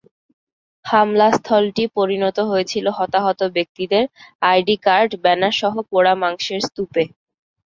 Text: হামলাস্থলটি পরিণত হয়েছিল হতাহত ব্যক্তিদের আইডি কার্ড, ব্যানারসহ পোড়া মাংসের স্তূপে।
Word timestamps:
হামলাস্থলটি 0.85 1.83
পরিণত 1.97 2.37
হয়েছিল 2.49 2.85
হতাহত 2.97 3.39
ব্যক্তিদের 3.55 4.03
আইডি 4.43 4.75
কার্ড, 4.85 5.09
ব্যানারসহ 5.23 5.73
পোড়া 5.89 6.13
মাংসের 6.21 6.61
স্তূপে। 6.61 7.03